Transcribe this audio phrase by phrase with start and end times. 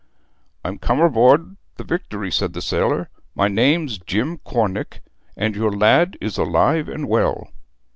[0.65, 3.07] 'I'm from aboard the Victory,' said the sailor.
[3.35, 5.01] 'My name's Jim Cornick.
[5.37, 7.51] And your lad is alive and well.'